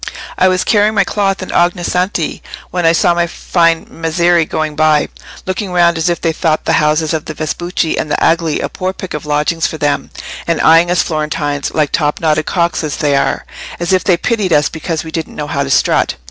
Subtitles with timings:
[0.35, 5.09] I was carrying my cloth in Ognissanti, when I saw my fine Messeri going by,
[5.45, 8.67] looking round as if they thought the houses of the Vespucci and the Agli a
[8.67, 10.09] poor pick of lodgings for them,
[10.47, 13.45] and eyeing us Florentines, like top knotted cocks as they are,
[13.79, 16.15] as if they pitied us because we didn't know how to strut.